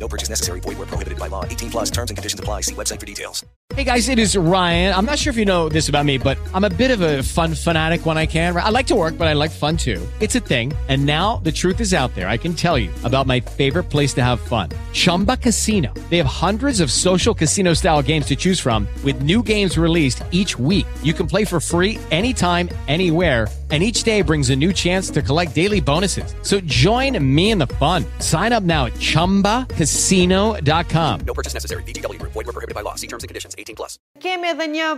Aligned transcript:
No 0.00 0.08
purchase 0.08 0.30
necessary. 0.30 0.60
Void 0.60 0.78
where 0.78 0.86
prohibited 0.86 1.18
by 1.18 1.26
law. 1.26 1.44
18 1.44 1.70
plus 1.70 1.90
terms 1.90 2.10
and 2.10 2.16
conditions 2.16 2.40
apply. 2.40 2.62
See 2.62 2.72
website 2.74 2.98
for 2.98 3.04
details. 3.06 3.44
Hey 3.74 3.84
guys, 3.84 4.08
it 4.08 4.18
is 4.18 4.36
Ryan. 4.36 4.92
I'm 4.92 5.04
not 5.04 5.18
sure 5.20 5.30
if 5.30 5.36
you 5.36 5.44
know 5.44 5.68
this 5.68 5.88
about 5.88 6.04
me, 6.04 6.18
but 6.18 6.36
I'm 6.54 6.64
a 6.64 6.70
bit 6.70 6.90
of 6.90 7.02
a 7.02 7.22
fun 7.22 7.54
fanatic 7.54 8.04
when 8.04 8.18
I 8.18 8.26
can. 8.26 8.56
I 8.56 8.70
like 8.70 8.88
to 8.88 8.96
work, 8.96 9.16
but 9.16 9.28
I 9.28 9.34
like 9.34 9.52
fun 9.52 9.76
too. 9.76 10.04
It's 10.18 10.34
a 10.34 10.40
thing. 10.40 10.72
And 10.88 11.04
now 11.06 11.36
the 11.44 11.52
truth 11.52 11.80
is 11.80 11.94
out 11.94 12.12
there. 12.16 12.28
I 12.28 12.36
can 12.36 12.52
tell 12.54 12.76
you 12.76 12.90
about 13.04 13.28
my 13.28 13.38
favorite 13.38 13.84
place 13.84 14.12
to 14.14 14.24
have 14.24 14.40
fun. 14.40 14.70
Chumba 14.92 15.36
Casino. 15.36 15.92
They 16.08 16.16
have 16.16 16.26
hundreds 16.26 16.80
of 16.80 16.90
social 16.90 17.32
casino 17.34 17.74
style 17.74 18.02
games 18.02 18.26
to 18.26 18.36
choose 18.36 18.58
from 18.58 18.88
with 19.04 19.22
new 19.22 19.40
games 19.42 19.78
released 19.78 20.22
each 20.32 20.58
week. 20.58 20.86
You 21.04 21.12
can 21.12 21.28
play 21.28 21.44
for 21.44 21.60
free 21.60 21.98
anytime, 22.10 22.68
anywhere 22.88 23.46
and 23.72 23.82
each 23.82 24.02
day 24.04 24.20
brings 24.22 24.48
a 24.50 24.56
new 24.56 24.72
chance 24.72 25.10
to 25.10 25.20
collect 25.22 25.52
daily 25.54 25.80
bonuses. 25.80 26.34
So 26.42 26.60
join 26.66 27.16
me 27.22 27.50
in 27.50 27.58
the 27.58 27.66
fun. 27.66 28.04
Sign 28.18 28.52
up 28.52 28.62
now 28.64 28.86
at 28.86 28.94
chumbacasino.com. 28.94 31.20
No 31.26 31.34
purchase 31.34 31.54
necessary. 31.54 31.84
VGW 31.84 32.20
Void 32.22 32.34
were 32.34 32.44
prohibited 32.52 32.74
by 32.74 32.80
law. 32.80 32.96
See 32.96 33.06
terms 33.06 33.22
and 33.22 33.28
conditions. 33.28 33.54
18 33.56 33.76
plus. 33.76 33.96
Kemi 34.20 34.48
edhe 34.50 34.66
një 34.74 34.88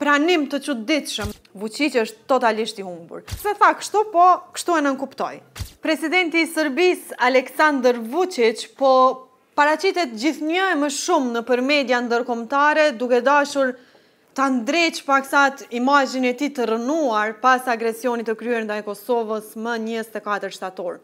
pranim 0.00 0.46
të 0.52 0.60
që 0.66 0.74
ditëshëm. 0.86 1.30
Vucic 1.58 1.94
është 2.04 2.16
totalisht 2.30 2.78
i 2.78 2.82
humbur. 2.86 3.20
Se 3.42 3.50
tha 3.58 3.70
kështu, 3.80 3.98
po 4.14 4.24
kështu 4.54 4.70
e 4.76 4.80
nënkuptoj. 4.86 5.34
Presidenti 5.86 6.38
i 6.44 6.48
Sërbis, 6.50 7.00
Aleksandr 7.24 7.94
Vucic, 8.12 8.60
po 8.78 8.90
paracitet 9.56 10.10
gjithë 10.20 10.44
një 10.50 10.64
e 10.74 10.76
më 10.82 10.88
shumë 10.92 11.30
në 11.36 11.40
përmedja 11.48 11.96
ndërkomtare, 12.04 12.86
duke 13.00 13.18
dashur 13.26 13.68
nështë 13.74 13.85
të 14.36 14.44
ndreq 14.58 14.98
pak 15.06 15.24
satë 15.24 15.64
e 15.72 16.32
ti 16.36 16.48
të 16.52 16.66
rënuar 16.68 17.38
pas 17.40 17.60
agresionit 17.72 18.26
të 18.28 18.34
kryer 18.36 18.64
ndaj 18.66 18.82
Kosovës 18.84 19.54
më 19.56 19.78
24 20.20 20.52
shtator. 20.52 20.98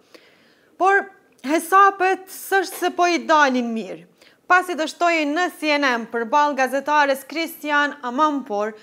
Por, 0.76 1.06
hesapet 1.42 2.28
sështë 2.28 2.78
se 2.82 2.90
po 2.94 3.06
i 3.08 3.22
dalin 3.24 3.72
mirë. 3.72 4.04
Pas 4.46 4.68
i 4.68 4.74
dështoj 4.76 5.14
në 5.32 5.46
CNN 5.58 6.04
për 6.12 6.26
balë 6.28 6.58
gazetares 6.60 7.24
Christian 7.24 7.94
Amampor, 8.04 8.74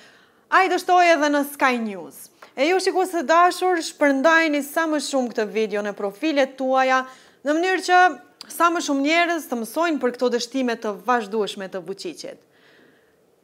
a 0.49 0.63
i 0.65 0.69
dështoj 0.71 1.11
edhe 1.13 1.29
në 1.29 1.43
Sky 1.53 1.77
News. 1.77 2.31
E 2.57 2.65
ju 2.71 2.79
shiku 2.81 3.05
së 3.05 3.21
dashur, 3.29 3.77
shpërndajni 3.85 4.63
sa 4.65 4.87
më 4.89 4.97
shumë 5.05 5.29
këtë 5.29 5.45
video 5.53 5.83
në 5.85 5.93
profilet 5.95 6.55
tuaja, 6.57 7.03
në 7.45 7.53
mënyrë 7.53 7.85
që 7.85 7.99
sa 8.49 8.71
më 8.73 8.81
shumë 8.81 9.05
njerës 9.05 9.45
të 9.51 9.59
mësojnë 9.61 10.01
për 10.01 10.15
këto 10.17 10.31
dështime 10.33 10.79
të 10.81 10.95
vazhdueshme 11.05 11.69
të 11.71 11.83
buqicit. 11.85 12.41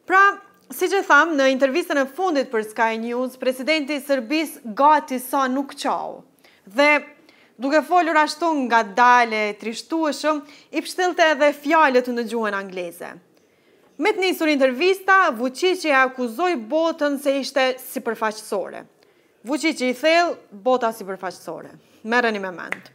Pra, 0.06 0.20
Si 0.74 0.88
që 0.90 1.04
thamë, 1.06 1.36
në 1.38 1.44
intervjistën 1.52 2.00
e 2.00 2.06
fundit 2.10 2.48
për 2.50 2.64
Sky 2.66 2.96
News, 2.98 3.36
presidenti 3.38 4.00
Sërbis 4.02 4.56
gati 4.76 5.20
sa 5.22 5.44
nuk 5.48 5.76
qau. 5.78 6.24
Dhe 6.66 6.88
duke 7.62 7.84
folur 7.86 8.18
ashtu 8.18 8.48
nga 8.64 8.80
dale 8.96 9.44
trishtueshëm, 9.60 10.40
i 10.74 10.82
pështilte 10.82 11.28
edhe 11.36 11.52
fjallet 11.54 12.10
në 12.10 12.24
gjuhën 12.32 12.58
angleze. 12.58 13.12
Me 14.02 14.10
të 14.12 14.24
njësur 14.24 14.50
intervista, 14.52 15.20
Vucici 15.38 15.88
e 15.92 15.94
akuzoi 16.00 16.56
botën 16.72 17.14
se 17.22 17.38
ishte 17.44 17.70
si 17.80 18.02
përfaqësore. 18.04 18.82
Vucici 19.46 19.92
i 19.92 19.94
thellë 19.96 20.34
bota 20.66 20.90
si 20.92 21.06
përfaqësore. 21.08 21.70
Merën 22.10 22.34
i 22.34 22.42
me 22.42 22.50
mendë. 22.52 22.90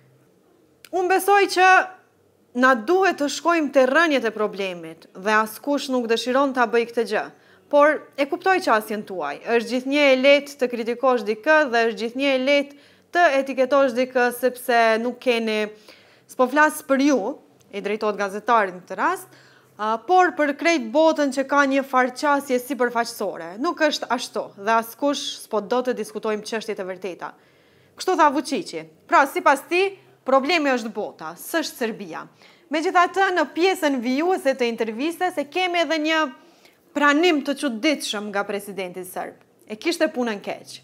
Unë 0.92 1.10
besoj 1.16 1.40
që 1.56 1.72
na 2.62 2.76
duhet 2.86 3.18
të 3.22 3.32
shkojmë 3.38 3.72
të 3.78 3.88
rënjët 3.96 4.28
e 4.28 4.34
problemit 4.36 5.08
dhe 5.16 5.38
askush 5.40 5.88
nuk 5.96 6.12
dëshiron 6.12 6.52
të 6.56 6.68
abëj 6.68 6.86
këtë 6.92 7.06
gjë 7.16 7.26
por 7.72 8.02
e 8.18 8.26
kuptoj 8.28 8.60
qasjen 8.66 9.04
tuaj. 9.08 9.40
është 9.48 9.70
gjithnje 9.74 10.02
e 10.12 10.16
letë 10.20 10.58
të 10.60 10.68
kritikosh 10.74 11.22
dikë 11.30 11.58
dhe 11.72 11.84
është 11.88 12.00
gjithnje 12.02 12.34
e 12.36 12.42
letë 12.48 12.90
të 13.16 13.24
etiketosh 13.40 13.96
dikë 13.96 14.26
sepse 14.40 14.80
nuk 15.04 15.18
keni, 15.24 15.70
s'po 16.32 16.48
flasë 16.52 16.84
për 16.88 17.04
ju, 17.06 17.20
e 17.72 17.80
drejtojt 17.84 18.20
gazetarin 18.20 18.82
të 18.88 18.98
rast, 19.00 19.32
por 20.08 20.34
për 20.36 20.52
krejt 20.60 20.90
botën 20.94 21.32
që 21.36 21.46
ka 21.50 21.62
një 21.72 21.86
farqasje 21.88 22.60
si 22.60 22.76
përfaqësore. 22.80 23.54
Nuk 23.64 23.80
është 23.88 24.10
ashtu 24.16 24.44
dhe 24.60 24.74
askush 24.82 25.24
s'po 25.46 25.64
do 25.72 25.80
të 25.88 25.96
diskutojmë 25.96 26.44
i 26.44 26.76
e 26.76 26.88
vërteta. 26.92 27.30
Kështu 27.96 28.18
tha 28.20 28.28
Vucici, 28.36 28.84
pra 29.10 29.24
si 29.32 29.40
pas 29.42 29.64
ti, 29.72 29.96
problemi 30.28 30.70
është 30.76 30.92
bota, 30.92 31.34
së 31.40 31.64
është 31.64 31.80
Serbia. 31.82 32.26
Me 32.72 32.80
gjitha 32.84 33.08
të 33.12 33.32
në 33.36 33.48
pjesën 33.56 34.00
vijuese 34.04 34.54
të 34.56 34.68
intervistës 34.74 35.38
e 35.44 35.48
kemi 35.56 35.84
edhe 35.86 35.98
një 36.00 36.20
pranim 36.96 37.42
të 37.46 37.56
quditshëm 37.62 38.30
nga 38.32 38.44
presidenti 38.48 39.04
sërb. 39.08 39.40
E 39.72 39.76
kishte 39.80 40.08
punën 40.12 40.40
keq. 40.44 40.80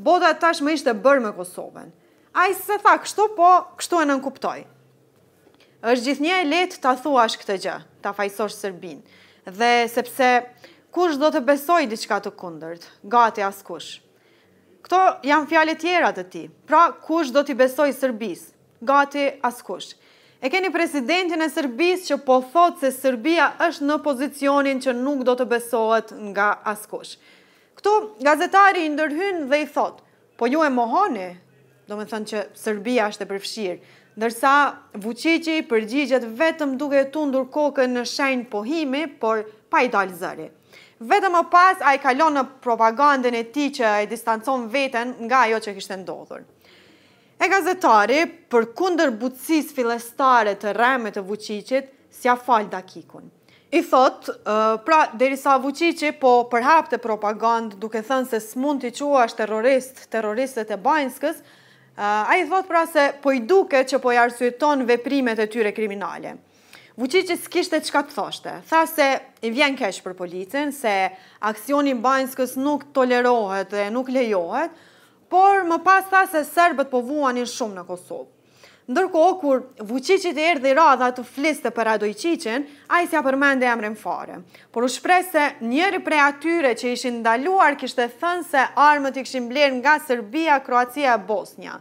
Bota 0.00 0.30
tash 0.40 0.60
më 0.64 0.76
ishte 0.78 0.94
bërë 0.96 1.24
me 1.26 1.32
Kosovën. 1.36 1.90
A 2.32 2.46
i 2.48 2.54
se 2.54 2.78
tha 2.78 2.94
kështu, 3.02 3.26
po 3.36 3.50
kështu 3.80 4.00
e 4.00 4.06
nënkuptoj. 4.12 4.60
është 5.82 6.04
gjithnje 6.06 6.34
e 6.40 6.44
letë 6.44 6.76
të 6.84 6.90
thuash 7.02 7.36
këtë 7.40 7.54
gjë, 7.64 7.74
të 8.04 8.10
fajsosh 8.18 8.56
sërbinë, 8.56 9.02
Dhe 9.60 9.70
sepse 9.88 10.26
kush 10.92 11.16
do 11.16 11.30
të 11.32 11.40
besoj 11.48 11.86
diçka 11.88 12.18
të 12.22 12.30
kundërt, 12.38 12.84
gati 13.10 13.42
as 13.42 13.62
kush. 13.64 14.00
Këto 14.84 15.00
janë 15.24 15.46
fjale 15.48 15.74
tjera 15.80 16.10
të 16.14 16.24
ti, 16.30 16.42
pra 16.68 16.90
kush 17.00 17.32
do 17.32 17.40
të 17.42 17.54
besoj 17.56 17.88
sërbisë, 17.96 18.52
gati 18.84 19.24
as 19.42 19.62
kush. 19.64 19.94
E 20.42 20.48
keni 20.48 20.70
presidentin 20.72 21.40
e 21.44 21.48
Sërbis 21.52 22.06
që 22.08 22.16
po 22.24 22.38
thot 22.48 22.78
se 22.80 22.88
Sërbia 22.96 23.50
është 23.66 23.84
në 23.86 23.96
pozicionin 24.06 24.78
që 24.80 24.94
nuk 24.96 25.20
do 25.28 25.34
të 25.36 25.44
besohet 25.50 26.12
nga 26.30 26.46
askush. 26.72 27.10
Këtu 27.76 27.92
gazetari 28.24 28.86
i 28.86 28.92
ndërhyn 28.94 29.42
dhe 29.50 29.58
i 29.60 29.66
thot, 29.74 29.98
po 30.40 30.48
ju 30.48 30.62
e 30.64 30.70
mohoni, 30.72 31.26
do 31.90 31.98
me 32.00 32.06
thënë 32.08 32.28
që 32.32 32.44
Sërbia 32.62 33.10
është 33.12 33.26
e 33.26 33.28
përfshirë, 33.34 33.76
ndërsa 34.20 34.52
Vucici 35.04 35.58
përgjigjet 35.68 36.24
vetëm 36.40 36.72
duke 36.80 37.02
të 37.04 37.12
tundur 37.18 37.44
kokën 37.58 37.92
në 37.98 38.06
shenjë 38.14 38.48
pohimi, 38.54 39.04
por 39.22 39.44
pa 39.70 39.84
i 39.84 39.92
dalë 39.92 40.16
zëri. 40.22 40.46
Vetëm 41.10 41.36
më 41.36 41.44
pas 41.52 41.84
a 41.88 41.92
i 41.96 42.00
kalon 42.00 42.36
në 42.38 42.46
propagandën 42.64 43.36
e 43.36 43.44
ti 43.56 43.68
që 43.76 43.92
e 44.06 44.08
distancon 44.10 44.66
veten 44.72 45.16
nga 45.28 45.44
ajo 45.48 45.60
që 45.68 45.76
kishtë 45.76 46.00
ndodhur. 46.02 46.40
E 47.40 47.48
gazetari, 47.48 48.18
për 48.52 48.66
kunder 48.76 49.10
butësis 49.16 49.70
filestare 49.72 50.52
të 50.60 50.74
remet 50.76 51.14
të 51.16 51.22
vuqicit, 51.24 51.86
si 52.12 52.28
a 52.28 52.34
fal 52.36 52.66
dakikun. 52.68 53.30
I 53.72 53.80
thot, 53.88 54.28
pra, 54.84 54.98
derisa 55.16 55.54
Vucici 55.62 56.10
po 56.20 56.34
përhap 56.52 56.88
të 56.92 56.98
propagandë 57.00 57.76
duke 57.80 58.02
thënë 58.04 58.26
se 58.34 58.40
s'mund 58.44 58.82
t'i 58.84 58.90
qua 58.98 59.22
është 59.28 59.40
terrorist, 59.44 60.02
terroristët 60.12 60.72
e 60.74 60.78
Bajnskës, 60.84 61.36
a 61.96 62.34
i 62.36 62.44
thot 62.50 62.66
pra 62.68 62.82
se 62.92 63.06
po 63.24 63.30
i 63.30 63.40
duke 63.46 63.80
që 63.88 64.02
po 64.04 64.10
i 64.12 64.18
arsueton 64.20 64.82
veprimet 64.88 65.38
e 65.40 65.46
tyre 65.54 65.70
kriminale. 65.72 66.34
Vucici 67.00 67.38
s'kishte 67.40 67.78
qka 67.86 68.04
të 68.10 68.16
thoshte, 68.18 68.56
tha 68.68 68.84
se 68.90 69.08
i 69.48 69.54
vjen 69.54 69.78
kesh 69.80 70.02
për 70.04 70.18
policin, 70.18 70.74
se 70.76 70.92
aksionin 71.54 72.02
Bajnskës 72.04 72.58
nuk 72.60 72.84
tolerohet 73.00 73.70
dhe 73.72 73.88
nuk 73.96 74.10
lejohet, 74.12 74.74
por 75.30 75.62
më 75.68 75.76
pas 75.86 76.06
tha 76.10 76.24
se 76.30 76.40
sërbet 76.48 76.90
po 76.90 77.00
vuanin 77.06 77.46
shumë 77.46 77.76
në 77.78 77.84
Kosovë. 77.86 78.30
Ndërko, 78.90 79.20
kur 79.38 79.60
vuqicit 79.86 80.34
e 80.34 80.46
i 80.66 80.72
radha 80.74 81.12
të 81.14 81.22
fliste 81.22 81.70
për 81.70 81.90
Adojqicin, 81.92 82.64
a 82.90 83.02
i 83.04 83.06
si 83.06 83.20
përmende 83.22 83.68
e 83.70 83.74
mrem 83.78 83.94
fare. 83.94 84.40
Por 84.74 84.82
u 84.82 84.88
shpre 84.90 85.20
se 85.30 85.44
njëri 85.62 86.00
prej 86.02 86.18
atyre 86.24 86.72
që 86.74 86.90
ishin 86.96 87.20
ndaluar 87.20 87.78
kishte 87.78 88.08
thënë 88.20 88.48
se 88.50 88.64
armët 88.90 89.20
i 89.20 89.24
kishin 89.26 89.46
blerë 89.52 89.76
nga 89.78 89.94
Serbia, 90.06 90.56
Kroacia 90.66 91.14
e 91.14 91.22
Bosnia. 91.28 91.78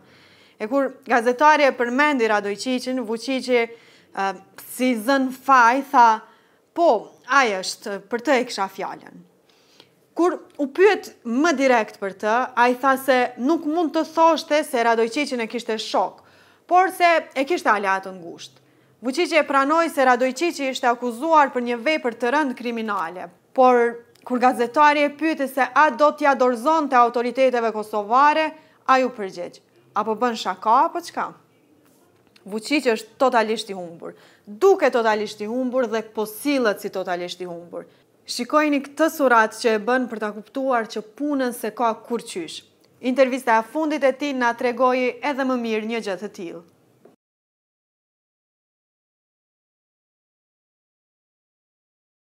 E 0.62 0.68
kur 0.69 0.91
gazetari 1.09 1.65
e 1.65 1.74
përmendi 1.74 2.29
Radojqicin, 2.29 3.01
vuqicit 3.09 3.50
eh, 3.56 4.29
si 4.75 4.94
zën 5.01 5.25
faj 5.33 5.81
tha, 5.89 6.06
po, 6.77 6.91
a 7.25 7.41
i 7.50 7.57
është 7.63 7.97
për 8.12 8.25
të 8.25 8.38
e 8.44 8.45
kisha 8.51 8.69
fjallën 8.75 9.25
kur 10.19 10.36
u 10.60 10.66
pyet 10.75 11.06
më 11.24 11.54
direkt 11.56 11.95
për 12.01 12.13
të, 12.19 12.33
a 12.51 12.63
i 12.68 12.74
tha 12.81 12.92
se 13.00 13.16
nuk 13.39 13.63
mund 13.63 13.94
të 13.95 14.01
thoshte 14.12 14.57
se 14.68 14.81
Radojqeqin 14.83 15.39
e 15.39 15.45
kishte 15.48 15.77
shok, 15.80 16.19
por 16.68 16.89
se 16.92 17.07
e 17.39 17.45
kishte 17.48 17.71
aleatë 17.71 18.12
ngusht. 18.18 18.57
Vucicje 19.00 19.39
e 19.39 19.48
pranoj 19.48 19.86
se 19.95 20.04
Radojqeqi 20.10 20.68
ishte 20.74 20.89
akuzuar 20.92 21.54
për 21.56 21.63
një 21.69 21.77
vepër 21.88 22.18
të 22.19 22.33
rëndë 22.36 22.57
kriminale, 22.60 23.30
por 23.56 23.80
kur 24.27 24.42
gazetari 24.44 25.06
e 25.07 25.13
pyet 25.21 25.45
se 25.54 25.63
a 25.63 25.88
do 26.04 26.12
t'ja 26.19 26.36
dorzon 26.36 26.92
të 26.92 27.00
autoriteteve 27.00 27.72
kosovare, 27.77 28.50
a 28.92 29.00
ju 29.00 29.07
përgjegj, 29.15 29.62
apo 30.04 30.18
bën 30.19 30.36
shaka, 30.42 30.75
apo 30.89 31.00
qka? 31.07 31.30
Vucic 32.50 32.92
është 32.92 33.15
totalisht 33.22 33.72
i 33.72 33.77
humbur, 33.80 34.18
duke 34.45 34.92
totalisht 34.92 35.39
i 35.39 35.48
humbur 35.48 35.88
dhe 35.88 36.04
posilët 36.15 36.83
si 36.83 36.89
totalisht 36.92 37.39
i 37.39 37.48
humbur. 37.48 37.88
Shikojni 38.29 38.77
këtë 38.85 39.05
surat 39.13 39.55
që 39.57 39.71
e 39.77 39.79
bën 39.87 40.03
për 40.11 40.19
ta 40.23 40.27
kuptuar 40.35 40.85
që 40.95 41.01
punën 41.21 41.53
se 41.59 41.71
ka 41.81 41.87
kurqysh. 42.09 42.59
Intervista 43.11 43.55
a 43.57 43.63
fundit 43.73 44.05
e 44.11 44.15
ti 44.21 44.29
nga 44.41 44.51
tregoji 44.59 45.07
edhe 45.31 45.45
më 45.53 45.57
mirë 45.67 45.89
një 45.93 46.05
gjithë 46.09 46.27
të 46.27 46.35
tilë. 46.41 46.63